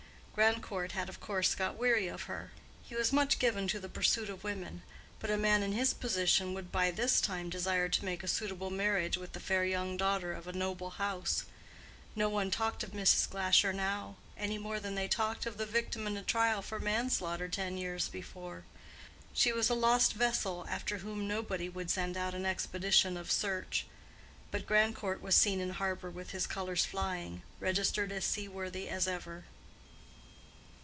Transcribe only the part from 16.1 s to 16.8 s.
a trial for